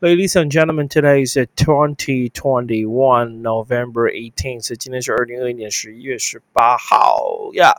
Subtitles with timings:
[0.00, 4.74] Ladies and gentlemen, today is twenty twenty one November eighteenth.
[4.76, 7.72] 今天是二零二一年十一月十八号呀。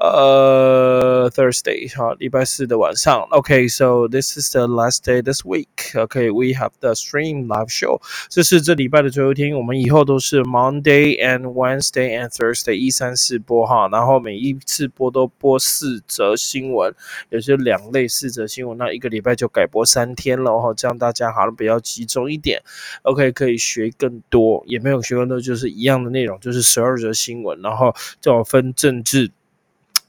[0.00, 3.20] 呃，Thursday 哈，礼拜四的晚上。
[3.32, 5.66] OK，so this is the last day this week。
[5.94, 8.00] OK，we have the stream live show.
[8.30, 16.94] 这是这礼拜的最后一天，我们以后都是 Monday and Wednesday and Thursday 一三四播哈，然后每一次播都播四则新闻，
[17.28, 22.62] 也是两类四则新闻，那一个礼拜就改播三天了哈，这样大家好像比较集中一点。
[23.02, 29.30] OK，可以学更多，也没有学更多，就是一样的内容，就是十二则新闻，然后这种分政治。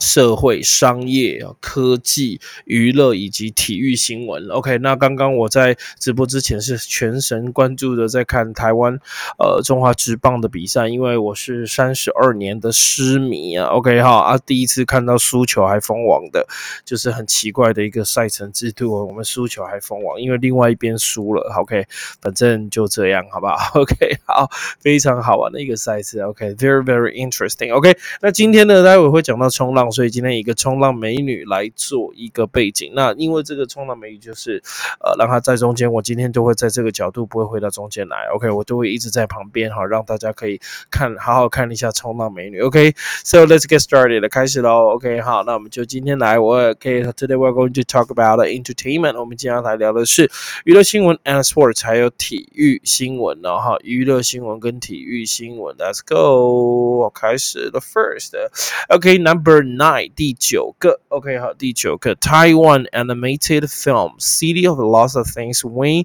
[0.01, 4.49] 社会、商业、科技、娱乐以及体育新闻。
[4.49, 8.99] OK，那刚刚我在直播之前是全神贯注的在看台湾
[9.37, 13.67] 呃中华职棒的比赛，因为我是三十二年的狮迷啊。
[13.67, 16.47] OK 哈啊，第一次看到输球还封王的，
[16.83, 19.05] 就是很奇怪的一个赛程制度。
[19.05, 21.53] 我们输球还封王，因为另外一边输了。
[21.59, 21.85] OK，
[22.19, 23.55] 反正就这样，好不好？
[23.79, 24.49] OK，好，
[24.79, 26.19] 非常好玩的一个赛事。
[26.21, 27.71] OK，very very interesting。
[27.71, 29.90] OK，那今天呢，待会会讲到冲浪。
[29.91, 34.61] 所以今天一个冲浪美女来做一个背景，那因为这个冲浪美女就是，
[34.99, 50.31] 呃，让她在中间，我今天就会在这个角度，不会回到中间来，OK，我都会一直在旁边哈，让大家可以看，好好看一下冲浪美女，OK，So let's get started，开始喽，OK，好，那我们就今天来，我 OK，Today we're going to talk about entertainment，我们今天要来聊的是
[50.65, 59.80] 娱乐新闻 and sports，还有体育新闻呢，哈，娱乐新闻跟体育新闻，Let's go，开始 the first，OK，Number no。
[59.80, 66.04] nine 第九个，OK 好，第九个 Taiwan animated film City of Lots of Things win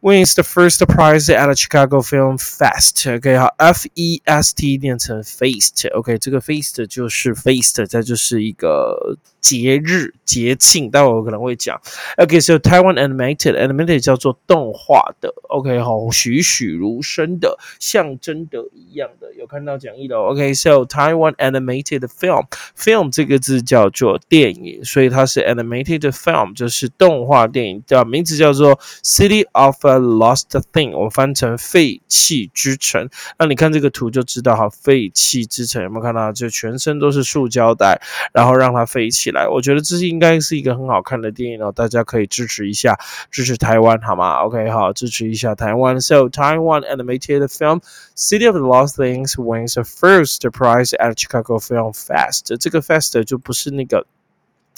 [0.00, 6.18] wins the first prize at the Chicago Film Fest。OK 好，F E S T 念成 Feast。OK
[6.18, 9.16] 这个 Feast 就是 Feast，它就是一个
[9.47, 11.79] 节日节庆，待会我可能会讲。
[12.17, 15.33] OK，so Taiwan animated，animated 叫做动画的。
[15.47, 20.17] OK，好，栩栩如生的，象征的一样的，有看到讲义的。
[20.19, 33.09] OK，so Taiwan animated film，film 这个字叫做电影，所以它是 animated film，就是动画电影，叫名字叫做 City of a Lost Thing，我翻成废弃之城。
[33.39, 36.17] 那你看这个图就知道哈，废弃之城有没有看到？
[36.33, 38.01] 就全身都是塑胶袋，
[38.33, 39.36] 然后让它飞起来。
[39.37, 42.97] 来，我觉得这是应该是一个很好看的电影哦，大家可以支持一下，
[43.29, 46.01] 支持台湾好吗？OK，好，支持一下台湾。
[46.01, 47.81] So Taiwan animated film
[48.15, 52.57] City of the Lost Things wins the first prize at Chicago Film Fest。
[52.57, 54.07] 这个 fest 就不是那个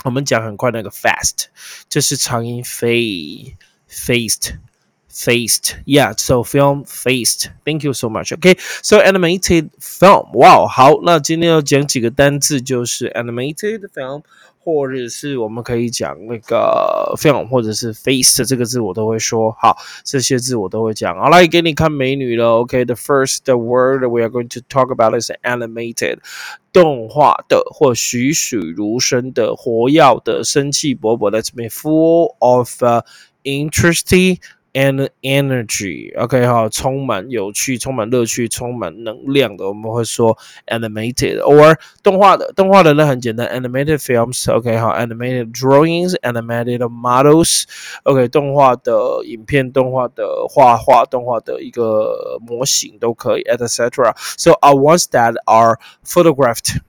[0.04, 1.46] 我们讲很快那个 fast，
[1.88, 3.56] 这是长音飞
[3.90, 4.56] faced。
[5.12, 5.76] faced.
[5.86, 7.50] Yeah, so film faced.
[7.66, 8.32] Thank you so much.
[8.32, 10.30] OK，so animated film.
[10.34, 14.22] Wow，好，那今天要讲几个单字，就是 animated film
[14.74, 19.52] 或者是我们可以讲那个 film，或者是 face 这个字我都会说。
[19.60, 21.18] 好，这些字我都会讲。
[21.18, 22.60] 好，来给你看美女了。
[22.60, 26.20] OK，the first word we are going to talk about is animated，
[26.72, 32.84] 动画的或栩栩如生的、活跃的、生气勃勃的，这边 full of、
[33.44, 34.38] interesting。
[34.73, 54.13] and energy，OK 哈，充满有趣、充满乐趣、充满能量的，我们会说 animated，or 动画的，动画的那很简单，animated films，OK 哈，animated drawings，animated models，OK 动画的影片、动画的画画、动画的一个模型都可以，etc.
[54.37, 56.81] So are ones that are photographed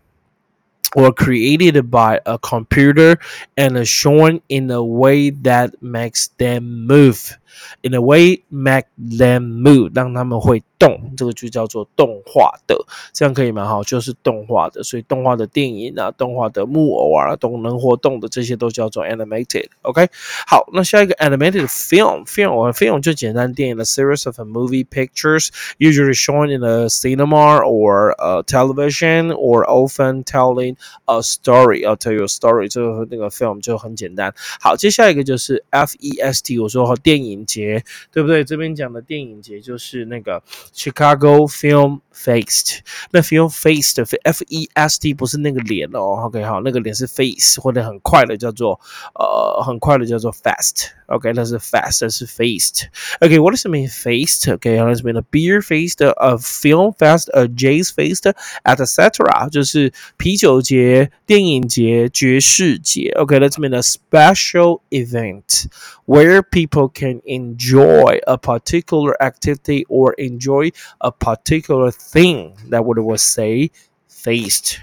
[0.95, 3.19] or created by a computer
[3.55, 7.37] and shown in a way that makes them move.
[7.82, 12.76] In a way, make them move，让他们会动，这个就叫做动画的，
[13.12, 13.66] 这样可以吗？
[13.66, 19.66] 哈，就是动画的，所以动画的电影啊，动画的木偶啊，都能活动的，这些都叫做 animated。
[19.82, 20.08] OK，
[20.46, 28.42] 好，那下一个 animated film，film film 就简单电影，a series of movie pictures usually shown in a cinema or a
[28.42, 31.84] television or often telling a story.
[31.84, 34.34] I'll tell you a story，这个那个 film 就很简单。
[34.60, 38.42] 好，接下一个就是 F E S T，我说电影节，对不对？
[38.44, 40.42] 这边讲的电影节就是那个。
[40.72, 42.79] Chicago Film Fest，
[43.11, 48.79] 那 Film Fest F E S T 不是那个脸哦，OK 好，那个脸是 face 或者很快的叫做
[49.13, 56.93] 呃很快的叫做 fast，OK 那是 fast，是 faced。OK，what does it mean faced？OK，does it mean a beer faced, a film
[56.93, 58.31] fest, a jazz fest,
[58.63, 59.49] etc.
[59.49, 63.11] 就是啤酒节、电影节、爵士节。
[63.17, 65.65] OK，let's mean a special event
[66.05, 73.21] where people can enjoy a particular activity or enjoy a particular thing that would was
[73.21, 73.71] say
[74.07, 74.79] faced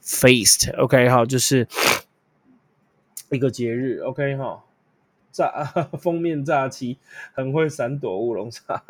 [0.00, 1.66] faced OK 好，就是
[3.30, 4.62] 一个节日 OK 哈。
[5.37, 6.97] 炸封面炸鸡，
[7.35, 8.81] 很会闪躲乌龙茶。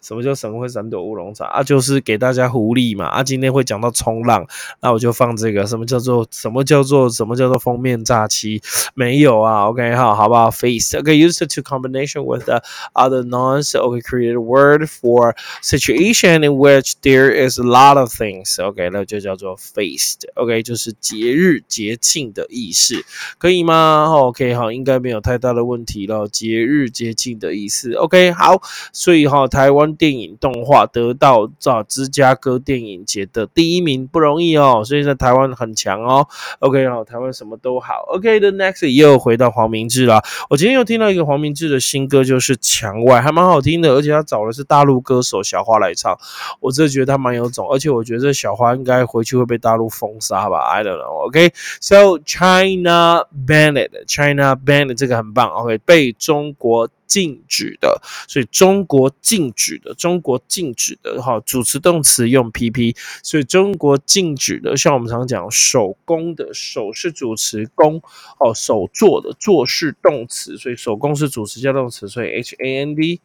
[0.00, 1.60] 什么叫很会闪躲乌龙茶啊？
[1.64, 3.06] 就是给大家福利嘛。
[3.06, 4.46] 啊，今天会讲到冲浪，
[4.80, 5.66] 那我就放这个。
[5.66, 8.62] 什么叫做什么叫做什么叫做封面炸鸡？
[8.94, 9.66] 没有啊。
[9.68, 13.76] OK 好，好不好？Face OK used to combination with the other nouns.
[13.76, 18.62] OK create a word for situation in which there is a lot of things.
[18.62, 20.20] OK 那就叫做 faced.
[20.34, 23.04] OK 就是节日节庆的意思，
[23.38, 26.28] 可以吗？OK 好，应该没有太大的问题了。
[26.28, 27.94] 节日接近的意思。
[27.94, 28.60] OK 好，
[28.92, 36.28] 所以哈，台湾电影动画得到在芝加哥电影节的第一名不容易哦，所以在台湾很强哦。
[36.58, 38.04] OK 好，台湾什么都好。
[38.08, 40.22] OK，the next 又回到黄明志了。
[40.50, 46.18] 我今天又听到一个黄明志的新歌，就是《墙外》，还蛮好听的，而且他找的是大陆歌手小花来唱，
[46.60, 51.26] 我真的觉得他蛮有种，而且我觉得这小花应该回去会被大陆封杀吧？I don't know。
[51.28, 55.48] OK，so China banned，China banned 这个很棒。
[55.50, 56.90] OK，被中国。
[57.06, 68.02] 禁止的，所以中国禁止的，中国禁止的，哈，主词动词用 pp，所以中国禁止的，像我们常讲手工的，手是主词，工
[68.40, 73.20] 哦，手做的，做是动词，所以手工是主词加动词，所以 h a n d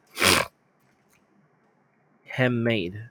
[2.32, 3.10] handmade。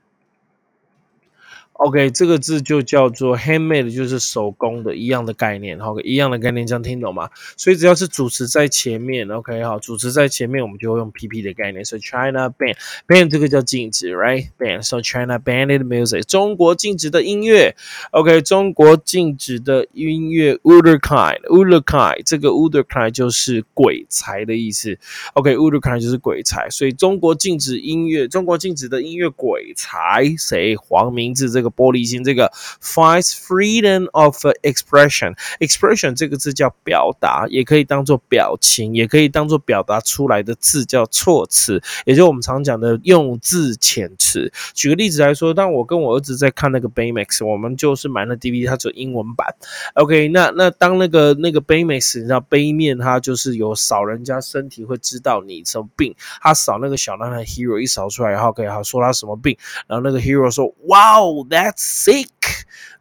[1.78, 7.30] OK，这个字就叫做 handmade，就是手工的一样的概念，好，一样的概念，这样听懂吗？
[7.56, 11.84] 所以只要是主词在前面，OK，好，主词在前面，我们就会用 PP 的概念。
[11.84, 17.76] 所以 China ban，ban 这个叫禁止，right？ban，so China banned music，中国禁止的音乐
[18.10, 22.16] ，OK，中国禁止的音乐 u d e r k i n d u d e r k i n
[22.16, 24.98] d 这个 u d e r k i n d 就是鬼才的意思
[25.34, 30.74] ，OK，u d e r k i n d 就是鬼才，所以中国禁止音乐，中国禁止的音乐鬼才谁？
[30.74, 31.67] 黄明志这个。
[31.70, 32.50] 玻璃心这个
[32.82, 44.52] finds freedom of expression expression 这个字叫表达，也可以当做表情，也可以当做表达出来的字叫措辞，也就我们常讲的用字遣词。
[44.74, 49.54] 举个例子来说，当我跟我儿子在看那个 Baymax，我们就是买那 DVD，它只有英文版。
[49.94, 59.56] OK，那那当那个那个 Baymax，你知道杯面它就是有扫人家身体会知道你什么病，他扫那个小男孩 Hero 一扫出来，然后可以好说他什么病，
[59.86, 62.29] 然后那个 Hero 说，Wow that That's sick，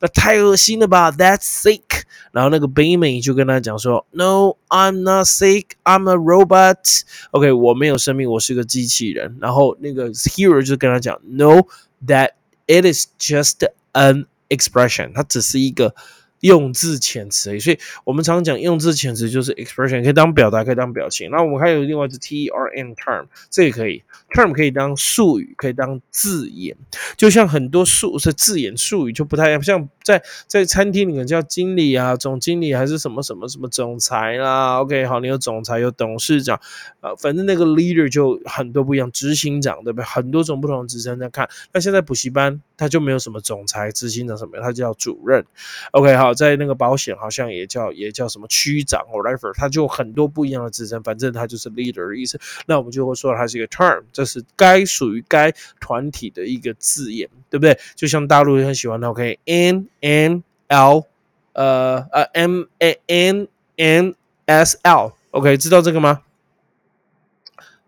[0.01, 1.13] 那太恶心了吧？
[1.13, 2.03] That's sick。
[2.33, 9.37] 然后那个北美就跟他讲说，No，I'm not sick，I'm a robot。OK，我没有生命，我是个机器人。
[9.41, 12.31] 然后那个 Hero 就跟他讲，No，that
[12.67, 15.95] it is just an expression，它只是一个。
[16.42, 21.30] 用字遣词，所以我们常讲用字遣词就是 expression，可以当表达，可以当表情。
[21.32, 24.04] 那我们还有另外是 term，term，这也可以
[24.36, 26.76] ，term 可以当术语，可以当字眼。
[27.16, 34.80] 就像很多术是字眼术语就不太，像在在餐厅里面叫经理啊、总经理还是什么什么什么总裁啦。
[34.80, 36.58] OK，好，你有总裁，有董事长，
[37.02, 40.06] 呃，反正那个 leader 就很多不一样，执行长对不对？
[40.06, 41.50] 很多种不同的职称在看。
[41.74, 45.46] 那现在补习班他就没有什么总裁、执行长什么，他叫主任。
[45.92, 46.38] OK，好。
[46.38, 52.40] 在那个保险好像也叫也叫什么区长 whatever，它就很多不一样的职称，反正它就是 leader 的意思。
[52.68, 57.76] 那我们就会说它是一个 term，这是该属于该团体的一个字眼，对不对？
[57.96, 61.06] 就像大陆很喜欢的 OK，N N L，
[61.54, 62.64] 呃呃，M
[63.08, 64.16] N N
[64.46, 66.22] S L，OK，知道这个吗？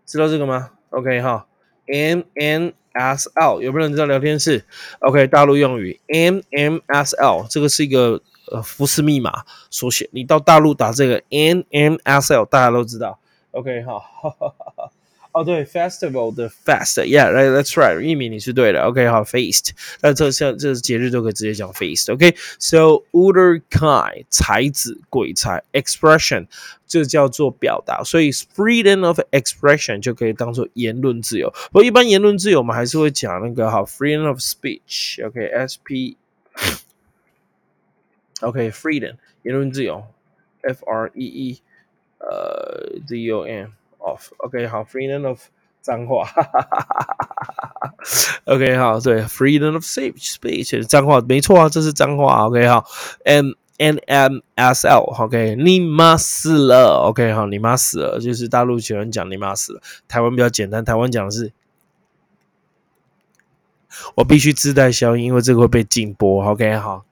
[0.06, 1.46] 知道这个吗？OK 哈
[1.86, 2.74] ，N N。
[2.92, 4.64] S L 有没有人知道聊天室
[4.98, 8.20] ？OK，大陆用语 M M S L 这个是一个
[8.50, 10.10] 呃福斯密码缩写。
[10.12, 13.20] 你到大陆打这个 N M S L，大家都知道。
[13.52, 14.00] OK 哈。
[14.00, 14.90] 哈哈哈哈，
[15.32, 18.82] 哦对，Festival 的 Fest，Yeah，That's right，一鸣你是对的。
[18.82, 19.70] OK 好，Feast，
[20.02, 22.12] 那这像这节日都可以直接讲 Feast。
[22.12, 26.46] OK，So Uder kind 才子鬼才 Expression。
[26.86, 31.48] 这叫做表达，所以 freedom of expression 就可以当做言论自由。
[31.70, 35.24] 不过一般言论自由，我们还是会讲那个哈，freedom of speech。
[35.24, 36.16] OK，S P。
[38.40, 40.04] OK，freedom 言论自由
[40.62, 41.62] ，F R E E，
[42.18, 44.32] 呃，Z O N of。
[44.38, 45.40] OK，好，freedom of
[45.80, 46.28] 脏话。
[48.46, 52.46] OK，好，对，freedom of speech，speech 脏话，没错啊，这是脏话。
[52.46, 52.84] OK，好
[53.24, 53.52] ，M。
[53.82, 61.50] N M S L，OK，你妈死了，OK，好，你妈死了，就是大陆喜欢讲你妈死了，台湾比较简单，台湾讲的是，
[64.16, 67.06] 我必须自带消音，因为这个会被禁播，OK，好，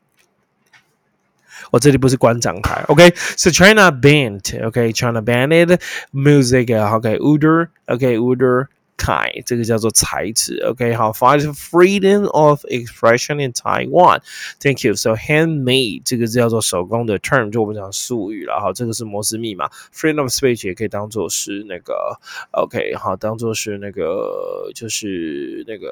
[1.72, 5.80] 我这里不是馆长台，OK，是 China banned，OK，China banned
[6.12, 8.68] music，OK，Uder，OK，Uder。
[8.96, 10.56] kind，这个叫做才子。
[10.68, 14.94] OK，好，find freedom of expression in Taiwan。Thank you.
[14.94, 18.62] So handmade 这个叫做手工的 term，就我们讲术语了。
[18.62, 19.68] 好，这个是摩斯密码。
[19.94, 22.20] Freedom of speech 也可以当做是那个
[22.52, 25.88] OK，好，当做是那个就是那个。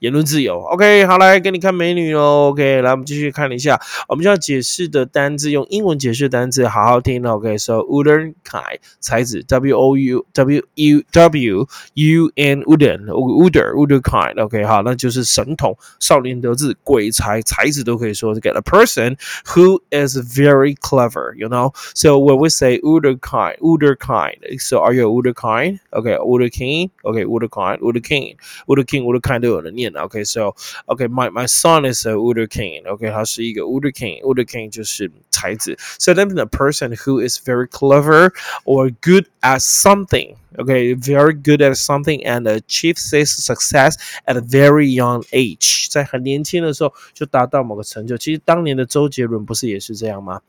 [0.00, 18.60] 言论自由，OK，好，来给你看美女喽，OK，来我们继续看一下，我们要解释的单字，用英文解释单字，好好听，OK，So Wooden Kind 才子，W O U W U W U N Wooden，Wooden Wooden Kind，OK，好，那就是神童，少年得志，鬼才，才子都可以说，get a
[18.60, 25.12] person who is very clever，you know，so when we say Wooden Kind，Wooden Kind，so are you a
[25.12, 29.87] Wooden Kind？OK，Wooden King，OK，Wooden Kind，Wooden King，Wooden King，Wooden Kind 都有人念。
[29.87, 30.55] Okay, so
[30.89, 32.83] okay, my my son is a Uder King.
[32.85, 34.21] Okay, 他是一个 Uder King.
[34.23, 35.77] Uder King 就是才子。
[35.99, 38.31] So that means a person who is very clever
[38.65, 40.35] or good at something.
[40.56, 45.88] Okay, very good at something and achieves success at a very young age.
[45.90, 48.16] 在很年轻的时候就达到某个成就。
[48.16, 50.40] 其实当年的周杰伦不是也是这样吗？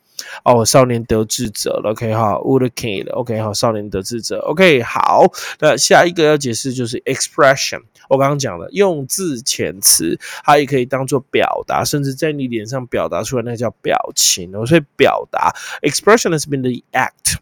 [0.44, 5.26] 哦，少年得志者了，OK 哈，Wood King，OK 好，少年得志者，OK 好，
[5.60, 17.38] 那下一个要解释就是 expression，我刚刚讲了，用字遣词，它也可以当做表达，甚至在你脸上表达出来，那叫表情，所以表达 expression has been the act。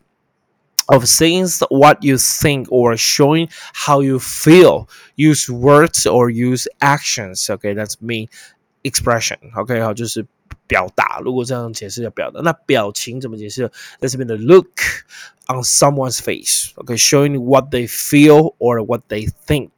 [0.89, 4.89] of saying what you think or showing how you feel.
[5.17, 7.49] Use words or use actions.
[7.49, 8.29] Okay, that's me
[8.83, 9.39] expression.
[9.57, 10.27] OK，好，就是
[10.67, 13.71] 表达，如果这样解释叫表达，那表情怎么解释？
[14.01, 14.81] 在这边的 look
[15.49, 19.71] on someone's face，OK，showing what they feel or what they think。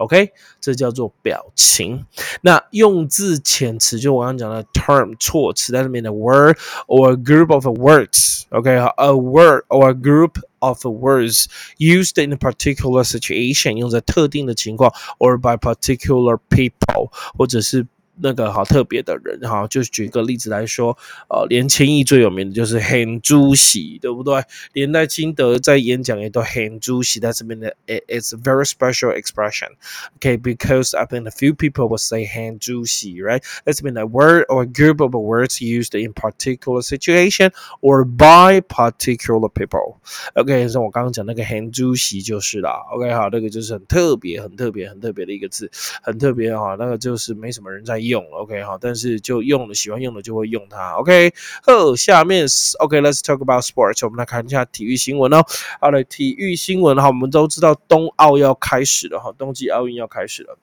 [0.00, 2.04] OK，这叫做表情。
[2.42, 11.46] 那用字遣词，就我刚刚讲的 term 措辞，在里面的 word or a group of words。OK，a word or a group of words
[11.78, 17.86] used in a particular situation，用在特定的情况，or by particular people，或者是
[18.21, 20.97] 那个好特别的人哈，就是举个例子来说，
[21.29, 24.43] 呃，连千亿最有名的就是很主席，对不对？
[24.73, 29.69] 连带金德在演讲也都很主席，在这边的 it's a very special expression.
[30.19, 33.43] Okay, because I think a few people will say 很主席，right?
[33.65, 37.51] That's been a word or a group of words used in particular situation
[37.81, 39.97] or by particular people.
[40.35, 42.71] OK，像我刚刚讲那个很主席就是啦。
[42.93, 45.71] OK，好，那个就是很特别、很特别、很特别的一个字，
[46.03, 46.75] 很特别哈。
[46.77, 48.10] 那个就是没什么人在用。
[48.10, 51.32] 用，OK 好，但是就用了，喜欢用的就会用它，OK。
[51.62, 52.46] 好，下面
[52.80, 55.44] OK，Let's talk about sports，我们来看一下体育新闻哦。
[55.80, 60.58] 好的，体育新闻哈，我们都知道冬奥要开始了哈，冬季奥运要开始了。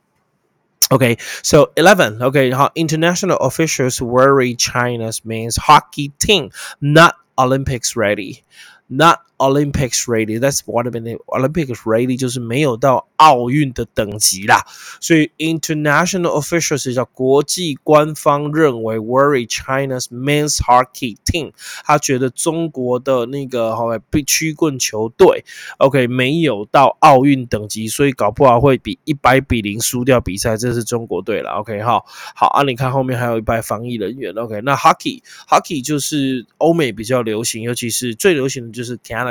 [0.89, 2.17] Okay, so 11.
[2.19, 8.43] Okay, how international officials worry China's men's hockey team not Olympics ready.
[8.87, 10.38] Not Olympics ready.
[10.38, 11.18] That's what I mean.
[11.26, 14.64] Olympics ready 就是没有到奥运的等级啦。
[15.00, 21.52] 所以 international officials 叫国际官方认为 worry China's men's hockey team，
[21.84, 25.44] 他觉得中国的那个好被曲棍球队
[25.78, 30.56] ，OK 没有到奥运等级，所以搞不好会比一百比零输掉比赛。
[30.56, 32.04] 这是中国队了，OK 好，
[32.34, 39.27] 好啊，你看后面还有一排防疫人员，OK 那 hockey hockey 就是欧美比较流行，尤其是最流行的就是 Canada。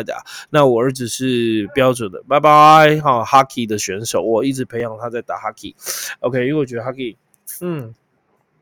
[0.49, 7.15] 那我儿子是标准的，拜拜，哈，hockey 的选手，我一直培养他在打 hockey，OK，因为我觉得 hockey，
[7.61, 7.93] 嗯。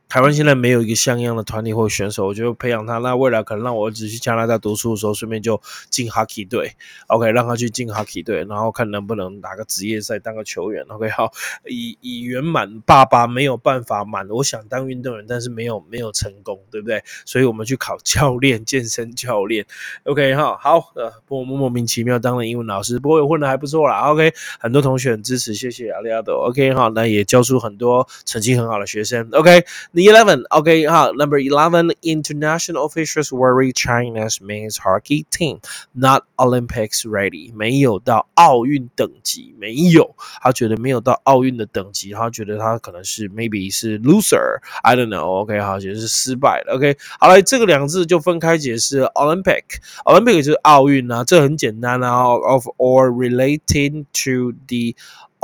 [0.07, 2.99] 台湾现在没有一个像样的团体或选手，我就培养他。
[2.99, 5.59] 那未来可能让我儿子去加拿大读书的时候，顺便就
[5.89, 6.71] 进 hockey 队
[7.07, 11.31] ，OK，让他去进 hockey 队，然后看能不能打个职业赛当个球员，OK，好，
[11.65, 12.79] 以以圆满。
[12.85, 17.03] 爸爸没有办法满，我想当运动员，但是没有没有成功，对不对？
[17.25, 19.65] 所以我们去考教练，健身教练
[20.03, 29.65] ，OK，哈，好，呃，我莫名其妙当了英文老师，不过混的还不错啦，OK，很多同学很支持，谢谢阿利亚多，OK，好，那也教出很多成绩很好的学生，OK。
[29.94, 35.60] The 11, okay, huh, number 11, international officials worry China's men's hockey team
[35.94, 37.52] not Olympics ready.
[37.54, 54.94] 没有到奥运等级，没有，他觉得没有到奥运的等级，他觉得他可能是 maybe 是 loser, I don't know, OK，好，觉得是失败的，OK，好了，这个两个字就分开解释，Olympic，Olympic 就是奥运啊，这很简单啊，of or relating to the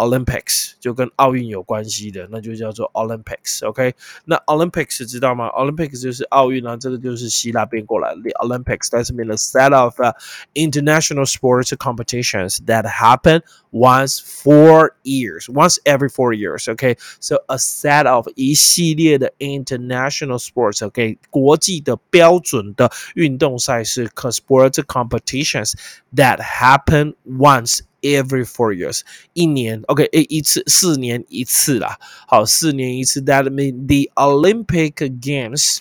[0.01, 5.49] Olympics 就跟奥运有关系的，那就叫做 Olympics。OK，那 Olympics 知道吗？
[5.49, 10.13] Olympics 就是奥运啊，这个就是希腊变过来的 Olympics。That's mean a set of、uh,
[10.55, 16.69] international sports competitions that happen once four years, once every four years.
[16.69, 20.79] Okay, so a set of 一系列的 international sports.
[20.79, 25.75] Okay，国际的标准的运动赛事 sport competitions
[26.15, 29.01] that happen once every four years，
[29.33, 33.21] 一年 OK 诶一次四年一次啦，好四年一次。
[33.21, 35.79] That mean the Olympic Games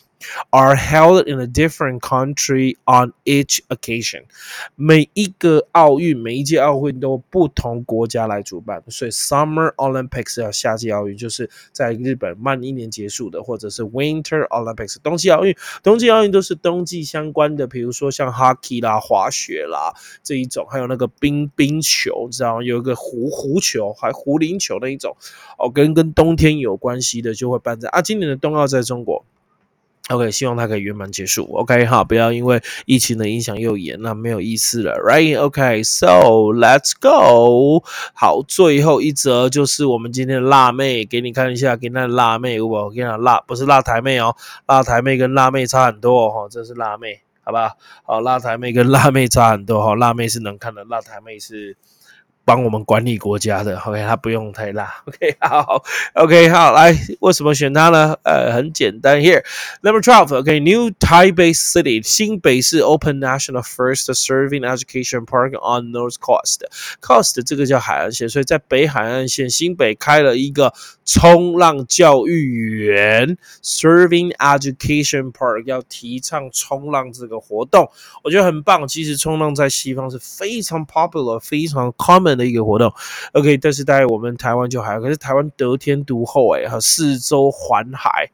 [0.50, 4.24] Are held in a different country on each occasion。
[4.76, 15.56] 每一个奥运，每一届奥运都不同国家来主办，所以 Summer Olympics 要夏季奥运，就是在日本慢一年结束的，或者是 Winter Olympics 冬季奥运。
[15.82, 22.62] 冬季奥运都是冬季相关的，比如说像 hockey 啦、滑雪啦这一种，还有那个冰冰球，知道吗？
[22.62, 25.16] 有一个湖湖球，还壶铃球那一种，
[25.58, 28.02] 哦，跟跟冬天有关系的就会办在啊。
[28.02, 29.24] 今年的冬奥在中国。
[30.08, 31.44] OK，希望它可以圆满结束。
[31.52, 37.84] OK，好，不要因为疫情的影响又延，那没有意思了，Right？OK，So let's go。
[38.12, 44.34] 好，最后一则就是我们今天的辣妹，给你看一下，给那辣妹，我跟你讲，辣不是辣台妹哦，
[44.66, 47.74] 辣台妹跟辣妹差很多哦，这是辣妹，好吧？
[48.02, 51.76] 好，辣台妹跟辣妹差很多哈，辣妹是能看的，辣台妹是。
[52.44, 58.16] 帮我们管理国家的，OK，他不用太辣，OK，好，OK，好，来，为什么选它呢？
[58.24, 59.44] 呃，很简单，Here
[59.82, 70.72] number twelve，OK，New Taipei City 新北市 Open National First Serving Education Park on North Coast，Coast 这个叫海岸线，所以在北海岸线新北开了一个
[71.04, 77.88] 冲浪教育园，Serving Education Park 要提倡冲浪这个活动，
[78.24, 78.88] 我觉得很棒。
[78.88, 82.29] 其实冲浪在西方是非常 popular，非常 common。
[82.36, 82.92] 的一个活动
[83.32, 88.30] ，OK，但是在我们台湾就还好，可是台湾得天独厚哎，哈，四周环海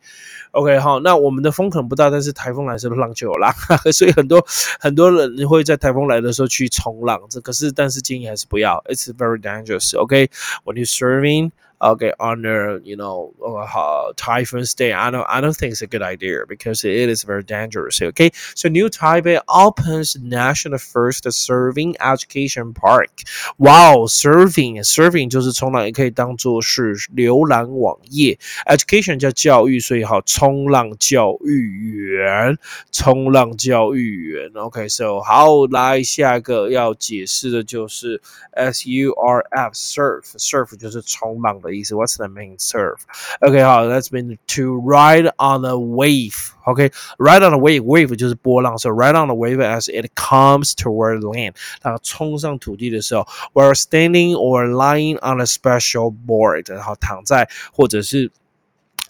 [0.52, 3.52] ，OK，好，那我们的风可能不大，但是台风来的时候浪就有浪，
[3.92, 4.44] 所以很多
[4.80, 11.50] 很多人会在台风来的时候去冲浪，这可是但是建议还是不要，It's very dangerous，OK，when you serving。
[11.81, 16.45] okay under you know uh, typhoon stay i don't i don't think it's a good idea
[16.47, 23.23] because it is very dangerous okay so new taipei opens national first serving education park
[23.57, 32.55] wow serving serving 就是冲浪也可以当做是浏览网页 education 叫教育所以好冲浪教育员
[32.91, 38.21] 冲浪教育员 OK so 好来下一个要解释的就是
[38.51, 41.95] S U R F surf surf 就是冲浪的 意思。
[41.95, 43.01] What's the main surf?
[43.41, 46.51] Okay, 好，That's been to ride on a wave.
[46.65, 47.83] Okay, ride on a wave.
[47.83, 51.55] Wave 就是波浪，so ride on a wave as it comes toward land.
[51.81, 58.31] 它冲上土地的时候，while standing or lying on a special board，然后躺在或者是。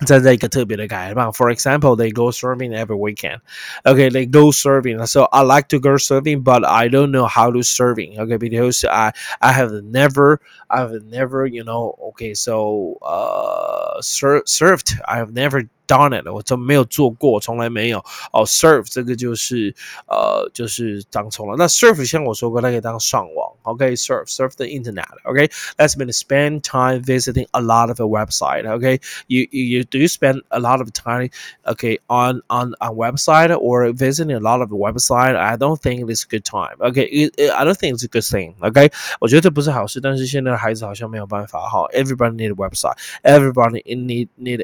[0.07, 3.41] 站在一个特别的海岸，For example, they go surfing every weekend.
[3.85, 5.05] Okay, they go surfing.
[5.05, 8.17] So I like to go surfing, but I don't know how to surfing.
[8.17, 14.99] Okay, because I I have never I've never you know okay so uh sur surfed.
[15.05, 17.99] I have never done it，我真没有做过，从来没有。
[18.31, 19.75] 哦，surf 这个就是
[20.07, 21.57] 呃就是当冲浪。
[21.57, 23.51] 那 surf 像我说过，它可以当上网。
[23.63, 30.07] OK，surf surf the internet。OK，that's been spend time visiting a lot of a website。OK，you you do you
[30.07, 31.29] spend a lot of time
[31.63, 35.35] OK on on a website or visiting a lot of website?
[35.35, 36.77] I don't think it's a good time.
[36.79, 38.55] OK, I don't think it's a good thing.
[38.61, 41.85] OK，我觉得这不是好事，但是现在的孩子好像没有办法哈。
[41.93, 42.97] Everybody need a website.
[43.23, 44.63] Everybody need need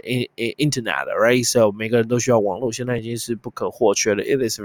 [0.57, 1.45] internet right?
[1.45, 4.23] So 每个人都需要网络，现在已经是不可或缺的。
[4.23, 4.59] It is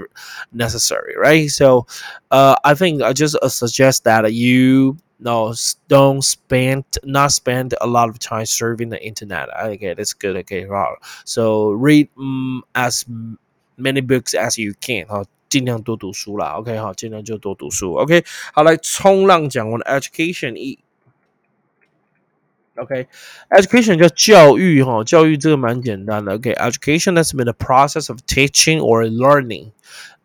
[0.55, 1.49] necessary, right?
[1.49, 1.85] So,
[2.29, 5.53] uh, I think I just uh, suggest that you no
[5.87, 10.65] don't spend not spend a lot of time surfing the internet okay that's good okay
[10.65, 13.05] wow so read um, as
[13.77, 20.77] many books as you can 好尽量多读书啦 OK 好尽量就多读书 OK 好来冲浪讲完 education 一
[22.77, 23.99] OK，education、okay?
[23.99, 26.33] 叫教育哈，教育这个蛮简单的。
[26.33, 27.23] OK，education、okay?
[27.23, 29.71] has been a process of teaching or learning.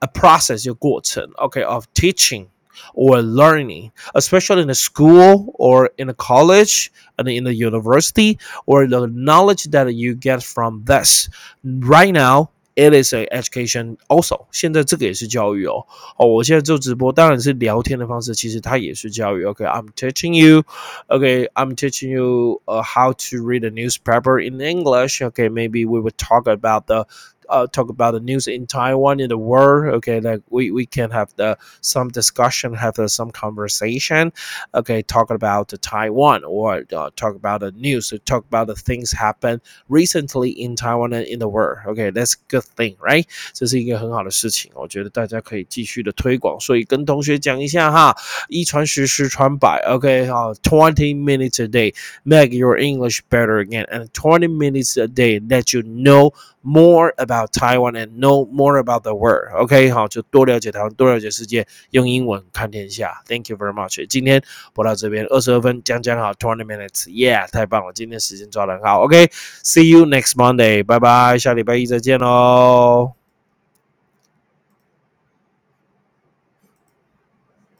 [0.00, 2.46] A process 就过程，OK，of、okay, teaching
[2.94, 8.87] or learning, especially in a school or in a college and in a university, or
[8.87, 11.28] the knowledge that you get from this.
[11.64, 14.46] Right now, it is a education also。
[14.52, 15.85] 现在这个也是教育哦。
[16.16, 19.44] 哦，我现在做直播，当然是聊天的方式，其实它也是教育。
[19.44, 20.62] OK，I'm、okay, teaching you.
[21.09, 25.20] OK，I'm、okay, teaching you uh, how to read a newspaper in English.
[25.20, 27.07] OK，maybe、okay, we would talk about the
[27.48, 29.94] uh, talk about the news in Taiwan in the world.
[29.94, 34.33] Okay, like we, we can have the some discussion, have the, some conversation.
[34.74, 39.12] Okay, talking about the Taiwan or uh, talk about the news, talk about the things
[39.12, 41.78] happen recently in Taiwan and in the world.
[41.87, 43.26] Okay, that's good thing, right?
[43.54, 46.61] 这是一个很好的事情，我觉得大家可以继续的推广。
[46.61, 48.14] 所以跟同学讲一下哈，
[48.48, 49.83] 一传十，十传百。
[49.87, 55.83] OK，好，twenty minutes a day make your English better again, and twenty minutes a day let you
[55.83, 59.54] know more about Taiwan and know more about the world.
[59.56, 63.22] OK，好，就多了解台湾，多了解世界，用英文看天下。
[63.28, 64.06] Thank you very much。
[64.08, 64.41] 今天
[64.74, 69.02] 播到这边二十二分，讲讲好，twenty minutes，yeah，太棒了，今天时间抓得很好。
[69.02, 73.22] OK，see you next Monday，拜拜，下礼拜一再见喽。